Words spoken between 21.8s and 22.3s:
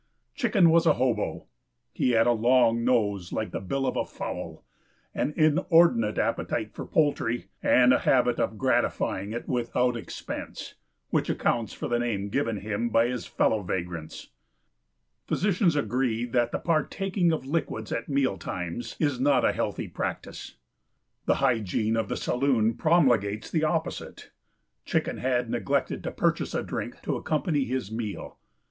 of the